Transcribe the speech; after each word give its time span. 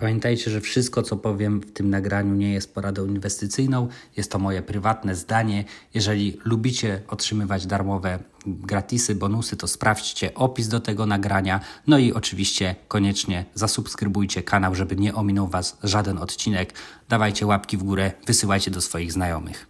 Pamiętajcie, 0.00 0.50
że 0.50 0.60
wszystko, 0.60 1.02
co 1.02 1.16
powiem 1.16 1.60
w 1.60 1.72
tym 1.72 1.90
nagraniu, 1.90 2.34
nie 2.34 2.52
jest 2.52 2.74
poradą 2.74 3.06
inwestycyjną. 3.06 3.88
Jest 4.16 4.30
to 4.30 4.38
moje 4.38 4.62
prywatne 4.62 5.14
zdanie. 5.14 5.64
Jeżeli 5.94 6.38
lubicie 6.44 7.02
otrzymywać 7.08 7.66
darmowe 7.66 8.18
gratisy, 8.46 9.14
bonusy, 9.14 9.56
to 9.56 9.66
sprawdźcie 9.66 10.34
opis 10.34 10.68
do 10.68 10.80
tego 10.80 11.06
nagrania. 11.06 11.60
No 11.86 11.98
i 11.98 12.12
oczywiście 12.12 12.76
koniecznie 12.88 13.44
zasubskrybujcie 13.54 14.42
kanał, 14.42 14.74
żeby 14.74 14.96
nie 14.96 15.14
ominął 15.14 15.48
Was 15.48 15.78
żaden 15.82 16.18
odcinek. 16.18 16.72
Dawajcie 17.08 17.46
łapki 17.46 17.76
w 17.76 17.82
górę, 17.82 18.12
wysyłajcie 18.26 18.70
do 18.70 18.80
swoich 18.80 19.12
znajomych. 19.12 19.66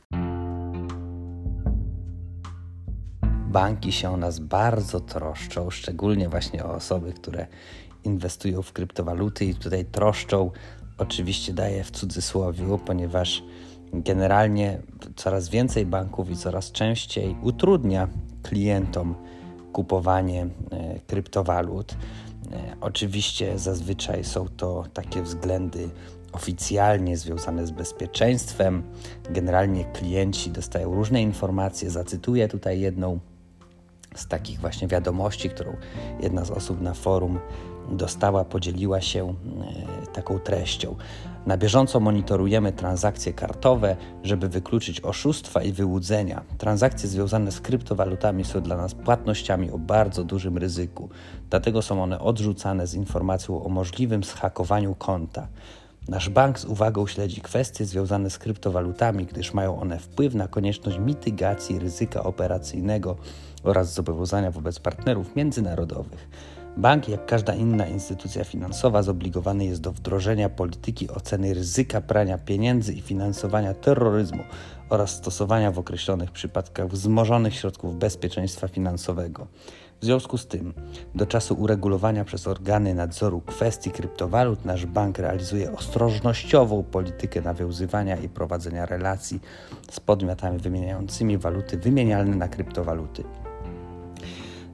Banki 3.49 3.93
się 3.93 4.11
o 4.11 4.17
nas 4.17 4.39
bardzo 4.39 5.01
troszczą, 5.01 5.71
szczególnie 5.71 6.29
właśnie 6.29 6.65
o 6.65 6.75
osoby, 6.75 7.13
które 7.13 7.47
inwestują 8.05 8.63
w 8.63 8.73
kryptowaluty 8.73 9.45
i 9.45 9.55
tutaj 9.55 9.85
troszczą, 9.85 10.51
oczywiście 10.99 11.53
daję 11.53 11.85
w 11.85 11.91
cudzysłowie, 11.91 12.79
ponieważ 12.87 13.43
generalnie 13.93 14.79
coraz 15.17 15.49
więcej 15.49 15.87
banków 15.87 16.31
i 16.31 16.37
coraz 16.37 16.73
częściej 16.73 17.37
utrudnia 17.43 18.09
klientom 18.43 19.15
kupowanie 19.73 20.47
e, 20.71 21.01
kryptowalut. 21.07 21.93
E, 22.53 22.77
oczywiście 22.81 23.59
zazwyczaj 23.59 24.25
są 24.25 24.49
to 24.49 24.85
takie 24.93 25.23
względy 25.23 25.91
oficjalnie 26.33 27.17
związane 27.17 27.67
z 27.67 27.71
bezpieczeństwem. 27.71 28.83
Generalnie 29.31 29.85
klienci 29.85 30.51
dostają 30.51 30.95
różne 30.95 31.23
informacje. 31.23 31.91
Zacytuję 31.91 32.49
tutaj 32.49 32.81
jedną 32.81 33.19
z 34.15 34.27
takich 34.27 34.61
właśnie 34.61 34.89
wiadomości, 34.89 35.51
którą 35.51 35.77
jedna 36.21 36.45
z 36.45 36.51
osób 36.51 36.81
na 36.81 36.95
forum 36.95 37.39
dostała, 37.91 38.45
podzieliła 38.45 39.01
się 39.01 39.29
e, 39.29 40.07
taką 40.07 40.39
treścią. 40.39 40.97
Na 41.47 41.57
bieżąco 41.57 42.01
monitorujemy 42.01 42.73
transakcje 42.73 43.33
kartowe, 43.33 43.97
żeby 44.23 44.49
wykluczyć 44.49 45.01
oszustwa 45.01 45.63
i 45.63 45.73
wyłudzenia. 45.73 46.43
Transakcje 46.59 47.09
związane 47.09 47.53
z 47.53 47.61
kryptowalutami 47.61 48.45
są 48.45 48.61
dla 48.61 48.77
nas 48.77 48.95
płatnościami 48.95 49.71
o 49.71 49.79
bardzo 49.79 50.25
dużym 50.25 50.59
ryzyku, 50.59 51.09
dlatego 51.51 51.83
są 51.83 52.03
one 52.03 52.21
odrzucane 52.21 52.87
z 52.87 52.95
informacją 52.95 53.65
o 53.65 53.69
możliwym 53.69 54.25
zhakowaniu 54.25 54.95
konta. 54.95 55.49
Nasz 56.09 56.29
bank 56.29 56.59
z 56.59 56.65
uwagą 56.65 57.07
śledzi 57.07 57.41
kwestie 57.41 57.85
związane 57.85 58.31
z 58.31 58.39
kryptowalutami, 58.39 59.27
gdyż 59.27 59.55
mają 59.55 59.81
one 59.81 59.99
wpływ 59.99 60.35
na 60.35 60.49
konieczność 60.49 60.99
mitygacji 60.99 61.79
ryzyka 61.79 62.23
operacyjnego 62.23 63.17
oraz 63.63 63.95
zobowiązania 63.95 64.51
wobec 64.51 64.79
partnerów 64.79 65.37
międzynarodowych. 65.37 66.29
Bank, 66.79 67.09
jak 67.09 67.27
każda 67.27 67.55
inna 67.55 67.87
instytucja 67.87 68.45
finansowa, 68.45 69.03
zobligowany 69.03 69.65
jest 69.65 69.81
do 69.81 69.93
wdrożenia 69.93 70.49
polityki 70.49 71.11
oceny 71.11 71.55
ryzyka 71.55 72.01
prania 72.01 72.39
pieniędzy 72.39 72.93
i 72.93 73.01
finansowania 73.01 73.75
terroryzmu 73.75 74.43
oraz 74.89 75.11
stosowania 75.11 75.71
w 75.71 75.79
określonych 75.79 76.31
przypadkach 76.31 76.89
wzmożonych 76.89 77.55
środków 77.55 77.99
bezpieczeństwa 77.99 78.69
finansowego. 78.69 79.47
W 80.01 80.05
związku 80.05 80.39
z 80.39 80.47
tym, 80.47 80.75
do 81.15 81.27
czasu 81.27 81.55
uregulowania 81.55 82.25
przez 82.25 82.47
organy 82.47 82.95
nadzoru 82.95 83.41
kwestii 83.41 83.91
kryptowalut, 83.91 84.65
nasz 84.65 84.87
bank 84.87 85.19
realizuje 85.19 85.73
ostrożnościową 85.73 86.83
politykę 86.83 87.41
nawiązywania 87.41 88.17
i 88.17 88.29
prowadzenia 88.29 88.87
relacji 88.87 89.41
z 89.91 90.01
podmiotami 90.01 90.59
wymieniającymi 90.59 91.39
waluty 91.39 91.79
wymienialne 91.79 92.37
na 92.37 92.49
kryptowaluty. 92.49 93.25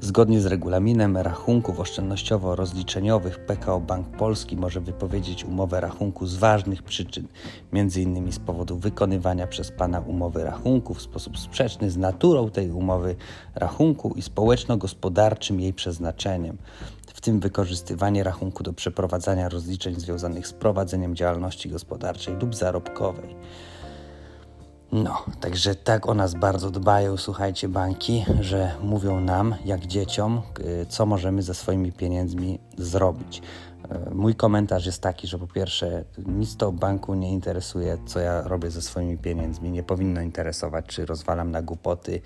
Zgodnie 0.05 0.41
z 0.41 0.47
regulaminem 0.47 1.17
rachunków 1.17 1.81
oszczędnościowo-rozliczeniowych 1.81 3.39
PKO 3.47 3.81
Bank 3.81 4.09
Polski 4.09 4.57
może 4.57 4.81
wypowiedzieć 4.81 5.45
umowę 5.45 5.81
rachunku 5.81 6.27
z 6.27 6.37
ważnych 6.37 6.83
przyczyn, 6.83 7.29
m.in. 7.73 8.33
z 8.33 8.39
powodu 8.39 8.77
wykonywania 8.79 9.47
przez 9.47 9.71
Pana 9.71 10.01
umowy 10.01 10.45
rachunku 10.45 10.95
w 10.95 11.03
sposób 11.03 11.39
sprzeczny 11.39 11.91
z 11.91 11.97
naturą 11.97 12.51
tej 12.51 12.71
umowy 12.71 13.17
rachunku 13.55 14.15
i 14.17 14.23
społeczno-gospodarczym 14.23 15.61
jej 15.61 15.73
przeznaczeniem, 15.73 16.59
w 17.07 17.21
tym 17.21 17.41
wykorzystywanie 17.41 18.25
rachunku 18.25 18.63
do 18.63 18.73
przeprowadzania 18.73 19.49
rozliczeń 19.49 19.95
związanych 19.95 20.47
z 20.47 20.53
prowadzeniem 20.53 21.17
działalności 21.17 21.69
gospodarczej 21.69 22.37
lub 22.37 22.55
zarobkowej. 22.55 23.37
No, 24.93 25.23
także 25.41 25.75
tak 25.75 26.09
o 26.09 26.15
nas 26.15 26.35
bardzo 26.35 26.71
dbają, 26.71 27.17
słuchajcie, 27.17 27.69
banki, 27.69 28.25
że 28.41 28.75
mówią 28.83 29.21
nam, 29.21 29.55
jak 29.65 29.87
dzieciom, 29.87 30.43
y, 30.83 30.87
co 30.87 31.07
możemy 31.07 31.43
ze 31.43 31.55
swoimi 31.55 31.93
pieniędzmi 31.93 32.59
zrobić. 32.79 33.43
E, 33.91 34.15
mój 34.15 34.35
komentarz 34.35 34.87
jest 34.87 35.03
taki, 35.03 35.27
że 35.27 35.39
po 35.39 35.47
pierwsze, 35.47 36.05
nic 36.27 36.57
to 36.57 36.73
banku 36.73 37.15
nie 37.15 37.33
interesuje, 37.33 37.99
co 38.07 38.21
ja 38.21 38.43
robię 38.43 38.71
ze 38.71 38.83
swoimi 38.83 39.19
pieniędzmi. 39.19 39.71
Nie 39.71 39.83
powinno 39.83 40.21
interesować, 40.21 40.87
czy 40.87 41.07
rozwalam 41.07 41.51
na 41.51 41.63
głupoty, 41.63 42.21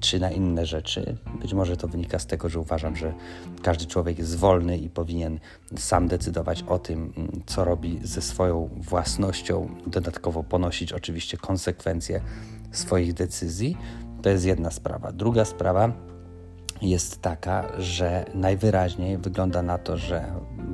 czy 0.00 0.20
na 0.20 0.30
inne 0.30 0.66
rzeczy. 0.66 1.16
Być 1.40 1.54
może 1.54 1.76
to 1.76 1.88
wynika 1.88 2.18
z 2.18 2.26
tego, 2.26 2.48
że 2.48 2.60
uważam, 2.60 2.96
że 2.96 3.12
każdy 3.62 3.86
człowiek 3.86 4.18
jest 4.18 4.36
wolny 4.36 4.78
i 4.78 4.90
powinien 4.90 5.40
sam 5.76 6.08
decydować 6.08 6.62
o 6.62 6.78
tym, 6.78 7.12
mm, 7.16 7.42
co 7.46 7.64
robi 7.64 8.00
ze 8.02 8.22
swoją 8.22 8.70
własnością, 8.76 9.68
dodatkowo 9.86 10.42
ponosić 10.42 10.92
oczywiście 10.92 11.36
konsekwencje 11.36 12.20
swoich 12.72 13.14
decyzji. 13.14 13.76
To 14.22 14.30
jest 14.30 14.44
jedna 14.44 14.70
sprawa. 14.70 15.12
Druga 15.12 15.44
sprawa 15.44 16.13
jest 16.82 17.22
taka, 17.22 17.64
że 17.78 18.24
najwyraźniej 18.34 19.18
wygląda 19.18 19.62
na 19.62 19.78
to, 19.78 19.96
że 19.96 20.24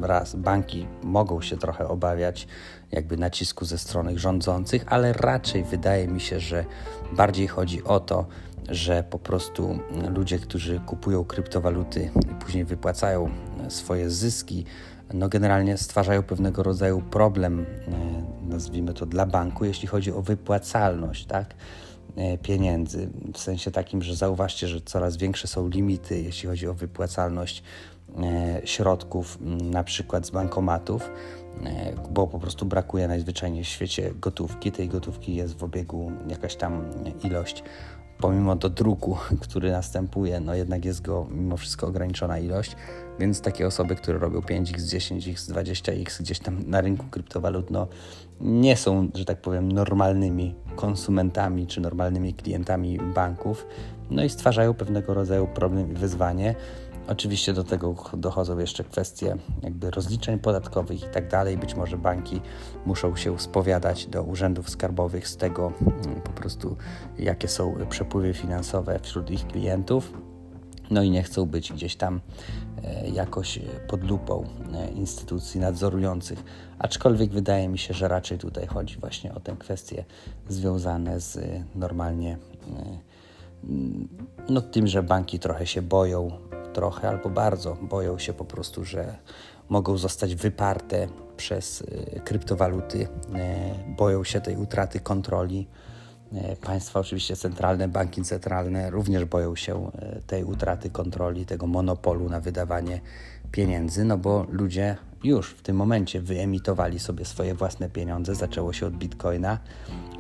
raz 0.03 0.37
banki 0.37 0.87
mogą 1.03 1.41
się 1.41 1.57
trochę 1.57 1.89
obawiać 1.89 2.47
jakby 2.93 3.17
nacisku 3.17 3.65
ze 3.65 3.79
strony 3.79 4.19
rządzących, 4.19 4.85
ale 4.87 5.13
raczej 5.13 5.65
wydaje 5.65 6.09
mi 6.09 6.21
się, 6.21 6.41
że 6.41 6.65
bardziej 7.13 7.49
chodzi 7.49 7.85
o 7.85 8.01
to, 8.01 8.27
że 8.69 9.05
po 9.11 9.19
prostu 9.19 9.79
ludzie, 10.15 10.39
którzy 10.39 10.81
kupują 10.81 11.25
kryptowaluty 11.25 12.11
i 12.33 12.35
później 12.35 12.65
wypłacają 12.65 13.31
swoje 13.69 14.11
zyski, 14.11 14.65
no 15.15 15.29
generalnie 15.29 15.77
stwarzają 15.77 16.23
pewnego 16.23 16.63
rodzaju 16.63 17.03
problem, 17.03 17.67
e, 17.89 18.47
nazwijmy 18.49 18.95
to 18.95 19.07
dla 19.07 19.27
banku, 19.27 19.65
jeśli 19.65 19.89
chodzi 19.89 20.13
o 20.13 20.23
wypłacalność, 20.23 21.27
tak? 21.27 21.55
E, 22.17 22.39
pieniędzy. 22.39 23.09
W 23.35 23.39
sensie 23.39 23.71
takim, 23.71 24.03
że 24.03 24.17
zauważcie, 24.17 24.69
że 24.69 24.81
coraz 24.81 25.17
większe 25.17 25.49
są 25.49 25.69
limity, 25.69 26.23
jeśli 26.23 26.49
chodzi 26.49 26.69
o 26.69 26.75
wypłacalność 26.75 27.63
e, 28.23 28.61
środków, 28.65 29.39
na 29.71 29.85
przykład 29.85 30.27
z 30.27 30.31
bankomatów, 30.31 31.11
e, 31.65 31.93
bo 32.11 32.27
po 32.27 32.39
prostu 32.39 32.67
brakuje 32.67 33.09
najzwyczajniej 33.09 33.65
w 33.65 33.69
świecie 33.69 34.11
gotówki. 34.21 34.73
Tej 34.73 34.89
gotówki 34.89 35.35
jest 35.35 35.59
w 35.59 35.65
obiegu 35.65 36.13
jakaś 36.29 36.57
tam 36.57 36.85
ilość. 37.25 37.63
Pomimo 38.21 38.57
do 38.57 38.69
druku, 38.69 39.17
który 39.45 39.71
następuje, 39.71 40.41
no 40.41 40.55
jednak 40.55 40.85
jest 40.85 41.03
go 41.03 41.27
mimo 41.31 41.57
wszystko 41.57 41.87
ograniczona 41.87 42.39
ilość, 42.39 42.77
więc 43.19 43.41
takie 43.41 43.67
osoby, 43.67 43.97
które 43.97 44.19
robią 44.19 44.41
5x, 44.41 44.79
10x, 44.79 45.53
20x 45.53 46.23
gdzieś 46.23 46.39
tam 46.39 46.63
na 46.67 46.81
rynku 46.81 47.07
kryptowalut, 47.11 47.71
no 47.71 47.87
nie 48.41 48.77
są, 48.77 49.09
że 49.15 49.25
tak 49.25 49.41
powiem, 49.41 49.73
normalnymi 49.73 50.55
konsumentami 50.77 51.67
czy 51.67 51.81
normalnymi 51.81 52.35
klientami 52.35 52.99
banków, 53.15 53.67
no 54.11 54.25
i 54.25 54.29
stwarzają 54.29 54.75
pewnego 54.75 55.15
rodzaju 55.15 55.47
problem 55.47 55.93
i 55.93 55.95
wyzwanie. 55.95 56.55
Oczywiście 57.11 57.53
do 57.53 57.65
tego 57.65 57.95
dochodzą 58.17 58.59
jeszcze 58.59 58.85
kwestie 58.85 59.37
jakby 59.63 59.91
rozliczeń 59.91 60.39
podatkowych 60.39 61.03
i 61.03 61.09
tak 61.09 61.29
dalej. 61.29 61.59
Być 61.59 61.75
może 61.75 61.97
banki 61.97 62.41
muszą 62.87 63.17
się 63.17 63.39
spowiadać 63.39 64.07
do 64.07 64.23
urzędów 64.23 64.71
skarbowych 64.71 65.29
z 65.29 65.37
tego 65.37 65.73
mm, 65.81 66.21
po 66.21 66.31
prostu, 66.31 66.77
jakie 67.19 67.49
są 67.49 67.75
przepływy 67.89 68.35
finansowe 68.35 69.01
wśród 69.03 69.31
ich 69.31 69.47
klientów. 69.47 70.13
No 70.91 71.03
i 71.03 71.11
nie 71.11 71.23
chcą 71.23 71.47
być 71.47 71.73
gdzieś 71.73 71.97
tam 71.97 72.21
e, 72.85 73.09
jakoś 73.09 73.59
pod 73.89 74.05
lupą 74.05 74.45
e, 74.75 74.91
instytucji 74.91 75.61
nadzorujących. 75.61 76.45
Aczkolwiek 76.79 77.31
wydaje 77.31 77.69
mi 77.69 77.79
się, 77.79 77.95
że 77.95 78.09
raczej 78.09 78.39
tutaj 78.39 78.67
chodzi 78.67 78.97
właśnie 78.97 79.35
o 79.35 79.41
te 79.41 79.57
kwestie 79.57 80.05
związane 80.49 81.21
z 81.21 81.37
e, 81.37 81.65
normalnie 81.75 82.39
no, 84.49 84.61
tym, 84.61 84.87
że 84.87 85.03
banki 85.03 85.39
trochę 85.39 85.67
się 85.67 85.83
boją, 85.83 86.31
trochę 86.73 87.09
albo 87.09 87.31
bardzo 87.31 87.77
boją 87.83 88.19
się 88.19 88.33
po 88.33 88.45
prostu, 88.45 88.85
że 88.85 89.17
mogą 89.69 89.97
zostać 89.97 90.35
wyparte 90.35 91.09
przez 91.37 91.85
kryptowaluty, 92.25 93.09
boją 93.97 94.25
się 94.25 94.41
tej 94.41 94.57
utraty 94.57 95.01
kontroli. 95.01 95.69
Państwa 96.61 97.01
oczywiście 97.01 97.37
centralne, 97.37 97.89
banki 97.89 98.23
centralne 98.23 98.91
również 98.91 99.25
boją 99.25 99.57
się 99.57 99.91
tej 100.27 100.45
utraty 100.45 100.91
kontroli, 100.91 101.47
tego 101.47 101.67
monopolu 101.67 102.29
na 102.29 102.41
wydawanie 102.41 103.01
pieniędzy, 103.53 104.05
no 104.05 104.19
bo 104.19 104.47
ludzie 104.51 104.97
już 105.25 105.51
w 105.51 105.63
tym 105.63 105.77
momencie 105.77 106.21
wyemitowali 106.21 106.99
sobie 106.99 107.25
swoje 107.25 107.55
własne 107.55 107.91
pieniądze. 107.91 108.35
Zaczęło 108.35 108.73
się 108.73 108.87
od 108.87 108.95
bitcoina, 108.95 109.59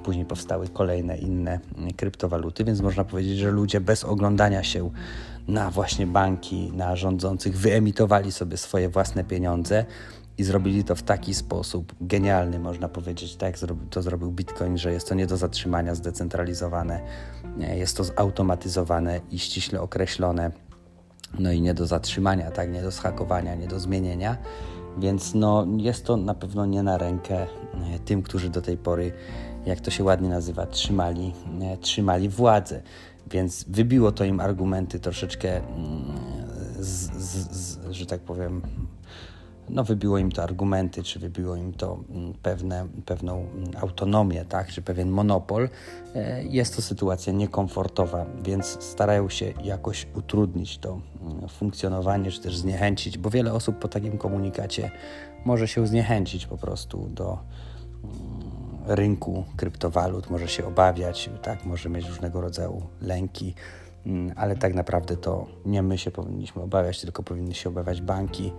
później 0.04 0.24
powstały 0.26 0.68
kolejne 0.68 1.18
inne 1.18 1.60
kryptowaluty, 1.96 2.64
więc 2.64 2.80
można 2.80 3.04
powiedzieć, 3.04 3.38
że 3.38 3.50
ludzie 3.50 3.80
bez 3.80 4.04
oglądania 4.04 4.62
się 4.62 4.90
na 5.48 5.70
właśnie 5.70 6.06
banki, 6.06 6.72
na 6.72 6.96
rządzących, 6.96 7.58
wyemitowali 7.58 8.32
sobie 8.32 8.56
swoje 8.56 8.88
własne 8.88 9.24
pieniądze 9.24 9.84
i 10.38 10.44
zrobili 10.44 10.84
to 10.84 10.96
w 10.96 11.02
taki 11.02 11.34
sposób 11.34 11.94
genialny, 12.00 12.58
można 12.58 12.88
powiedzieć, 12.88 13.36
tak 13.36 13.62
jak 13.62 13.70
to 13.90 14.02
zrobił 14.02 14.32
Bitcoin, 14.32 14.78
że 14.78 14.92
jest 14.92 15.08
to 15.08 15.14
nie 15.14 15.26
do 15.26 15.36
zatrzymania, 15.36 15.94
zdecentralizowane, 15.94 17.00
jest 17.58 17.96
to 17.96 18.04
zautomatyzowane 18.04 19.20
i 19.30 19.38
ściśle 19.38 19.80
określone, 19.80 20.50
no 21.38 21.52
i 21.52 21.60
nie 21.60 21.74
do 21.74 21.86
zatrzymania, 21.86 22.50
tak, 22.50 22.72
nie 22.72 22.82
do 22.82 22.92
schakowania, 22.92 23.54
nie 23.54 23.68
do 23.68 23.80
zmienienia. 23.80 24.36
Więc 24.98 25.34
no, 25.34 25.66
jest 25.76 26.04
to 26.04 26.16
na 26.16 26.34
pewno 26.34 26.66
nie 26.66 26.82
na 26.82 26.98
rękę 26.98 27.42
e, 27.42 27.48
tym, 28.04 28.22
którzy 28.22 28.50
do 28.50 28.62
tej 28.62 28.76
pory, 28.76 29.12
jak 29.66 29.80
to 29.80 29.90
się 29.90 30.04
ładnie 30.04 30.28
nazywa, 30.28 30.66
trzymali, 30.66 31.32
e, 31.62 31.76
trzymali 31.76 32.28
władzę. 32.28 32.82
Więc 33.30 33.64
wybiło 33.68 34.12
to 34.12 34.24
im 34.24 34.40
argumenty 34.40 35.00
troszeczkę, 35.00 35.56
mm, 35.56 36.02
z, 36.78 37.12
z, 37.12 37.50
z, 37.56 37.90
że 37.90 38.06
tak 38.06 38.20
powiem, 38.20 38.62
no 39.70 39.84
wybiło 39.84 40.18
im 40.18 40.32
to 40.32 40.42
argumenty, 40.42 41.02
czy 41.02 41.18
wybiło 41.18 41.56
im 41.56 41.72
to 41.72 41.98
mm, 42.10 42.32
pewne, 42.42 42.88
pewną 43.06 43.38
mm, 43.38 43.70
autonomię, 43.80 44.44
tak, 44.44 44.68
czy 44.68 44.82
pewien 44.82 45.10
monopol. 45.10 45.68
E, 46.14 46.44
jest 46.44 46.76
to 46.76 46.82
sytuacja 46.82 47.32
niekomfortowa, 47.32 48.26
więc 48.42 48.66
starają 48.66 49.28
się 49.28 49.52
jakoś 49.64 50.06
utrudnić 50.14 50.78
to 50.78 51.00
mm, 51.22 51.48
funkcjonowanie, 51.48 52.30
czy 52.30 52.40
też 52.40 52.56
zniechęcić, 52.56 53.18
bo 53.18 53.30
wiele 53.30 53.52
osób 53.52 53.78
po 53.78 53.88
takim 53.88 54.18
komunikacie 54.18 54.90
może 55.44 55.68
się 55.68 55.86
zniechęcić 55.86 56.46
po 56.46 56.56
prostu 56.56 57.08
do 57.08 57.38
rynku 58.86 59.44
kryptowalut, 59.56 60.30
może 60.30 60.48
się 60.48 60.66
obawiać, 60.66 61.30
tak, 61.42 61.64
może 61.64 61.88
mieć 61.88 62.08
różnego 62.08 62.40
rodzaju 62.40 62.82
lęki, 63.02 63.54
ale 64.36 64.56
tak 64.56 64.74
naprawdę 64.74 65.16
to 65.16 65.46
nie 65.66 65.82
my 65.82 65.98
się 65.98 66.10
powinniśmy 66.10 66.62
obawiać, 66.62 67.00
tylko 67.00 67.22
powinny 67.22 67.54
się 67.54 67.68
obawiać 67.68 68.00
banki 68.00 68.52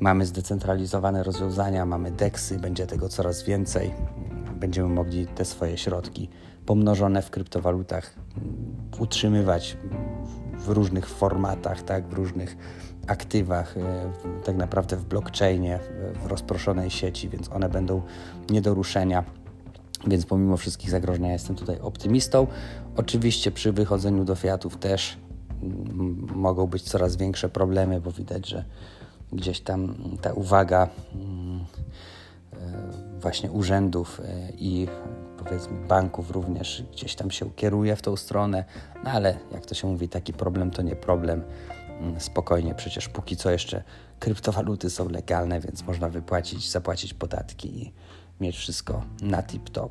Mamy 0.00 0.26
zdecentralizowane 0.26 1.22
rozwiązania, 1.22 1.86
mamy 1.86 2.10
deksy, 2.10 2.58
będzie 2.58 2.86
tego 2.86 3.08
coraz 3.08 3.42
więcej. 3.42 3.94
Będziemy 4.60 4.88
mogli 4.88 5.26
te 5.26 5.44
swoje 5.44 5.78
środki 5.78 6.28
pomnożone 6.66 7.22
w 7.22 7.30
kryptowalutach 7.30 8.14
utrzymywać 8.98 9.76
w 10.58 10.68
różnych 10.68 11.08
formatach, 11.08 11.82
tak, 11.82 12.08
w 12.08 12.12
różnych 12.12 12.56
aktywach, 13.06 13.76
e, 13.76 14.12
tak 14.44 14.56
naprawdę 14.56 14.96
w 14.96 15.04
blockchainie, 15.04 15.78
w 16.22 16.26
rozproszonej 16.26 16.90
sieci, 16.90 17.28
więc 17.28 17.52
one 17.52 17.68
będą 17.68 18.02
nie 18.50 18.62
do 18.62 18.74
ruszenia. 18.74 19.24
Więc 20.06 20.26
pomimo 20.26 20.56
wszystkich 20.56 20.90
zagrożeń 20.90 21.24
ja 21.24 21.32
jestem 21.32 21.56
tutaj 21.56 21.80
optymistą. 21.80 22.46
Oczywiście 22.96 23.50
przy 23.50 23.72
wychodzeniu 23.72 24.24
do 24.24 24.34
Fiatów 24.34 24.76
też 24.76 25.18
mogą 26.34 26.66
być 26.66 26.82
coraz 26.82 27.16
większe 27.16 27.48
problemy, 27.48 28.00
bo 28.00 28.12
widać, 28.12 28.48
że 28.48 28.64
gdzieś 29.32 29.60
tam 29.60 29.94
ta 30.22 30.32
uwaga 30.32 30.88
mm, 31.14 31.64
e, 32.52 33.20
właśnie 33.20 33.50
urzędów 33.50 34.20
e, 34.20 34.50
i 34.58 34.88
powiedzmy 35.44 35.86
banków 35.88 36.30
również 36.30 36.84
gdzieś 36.92 37.14
tam 37.14 37.30
się 37.30 37.50
kieruje 37.50 37.96
w 37.96 38.02
tą 38.02 38.16
stronę, 38.16 38.64
no 39.04 39.10
ale 39.10 39.38
jak 39.52 39.66
to 39.66 39.74
się 39.74 39.88
mówi, 39.88 40.08
taki 40.08 40.32
problem 40.32 40.70
to 40.70 40.82
nie 40.82 40.96
problem. 40.96 41.42
Mm, 42.00 42.20
spokojnie, 42.20 42.74
przecież 42.74 43.08
póki 43.08 43.36
co 43.36 43.50
jeszcze 43.50 43.82
kryptowaluty 44.18 44.90
są 44.90 45.08
legalne, 45.08 45.60
więc 45.60 45.86
można 45.86 46.08
wypłacić, 46.08 46.70
zapłacić 46.70 47.14
podatki 47.14 47.82
i 47.82 47.92
mieć 48.40 48.56
wszystko 48.56 49.02
na 49.22 49.42
tip-top. 49.42 49.88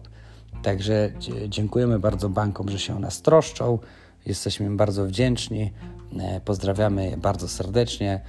Także 0.64 1.12
dziękujemy 1.48 2.00
bardzo 2.00 2.30
bankom, 2.30 2.70
że 2.70 2.80
się 2.80 2.96
o 2.96 3.00
nas 3.00 3.22
troszczą. 3.22 3.80
Jesteśmy 4.26 4.66
im 4.66 4.78
bardzo 4.78 5.06
wdzięczni. 5.06 5.74
E, 6.20 6.42
pozdrawiamy 6.42 7.18
bardzo 7.18 7.48
serdecznie 7.48 8.22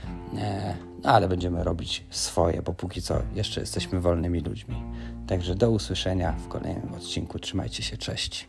ale 1.06 1.28
będziemy 1.28 1.64
robić 1.64 2.04
swoje, 2.10 2.62
bo 2.62 2.72
póki 2.72 3.02
co 3.02 3.22
jeszcze 3.34 3.60
jesteśmy 3.60 4.00
wolnymi 4.00 4.40
ludźmi. 4.40 4.82
Także 5.26 5.54
do 5.54 5.70
usłyszenia 5.70 6.32
w 6.32 6.48
kolejnym 6.48 6.94
odcinku. 6.94 7.38
Trzymajcie 7.38 7.82
się, 7.82 7.96
cześć. 7.96 8.48